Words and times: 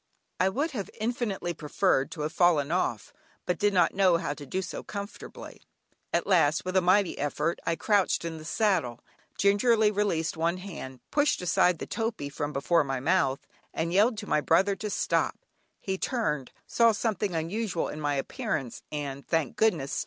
I 0.39 0.49
would 0.49 0.71
have 0.71 0.89
infinitely 0.99 1.53
preferred 1.53 2.09
to 2.09 2.21
have 2.21 2.33
fallen 2.33 2.71
off, 2.71 3.13
but 3.45 3.59
did 3.59 3.71
not 3.71 3.93
know 3.93 4.17
how 4.17 4.33
to 4.33 4.47
do 4.47 4.63
so 4.63 4.81
comfortably. 4.81 5.61
At 6.11 6.25
last, 6.25 6.65
with 6.65 6.75
a 6.75 6.81
mighty 6.81 7.19
effort 7.19 7.59
I 7.67 7.75
crouched 7.75 8.25
in 8.25 8.39
the 8.39 8.43
saddle, 8.45 9.01
gingerly 9.37 9.91
released 9.91 10.35
one 10.35 10.57
hand, 10.57 11.01
pushed 11.11 11.39
aside 11.43 11.77
the 11.77 11.85
topee 11.85 12.29
from 12.29 12.51
before 12.51 12.83
my 12.83 12.99
mouth, 12.99 13.45
and 13.75 13.93
yelled 13.93 14.17
to 14.17 14.27
my 14.27 14.41
brother 14.41 14.75
to 14.77 14.89
stop. 14.89 15.37
He 15.79 15.99
turned, 15.99 16.51
saw 16.65 16.93
something 16.93 17.35
unusual 17.35 17.87
in 17.87 18.01
my 18.01 18.15
appearance, 18.15 18.81
and, 18.91 19.23
thank 19.27 19.55
goodness! 19.55 19.99